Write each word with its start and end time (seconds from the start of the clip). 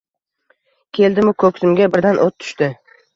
Keldimu 0.99 1.33
ko’ksimga 1.43 1.89
birdan 1.97 2.17
o’t 2.25 2.37
tushdi 2.45 2.71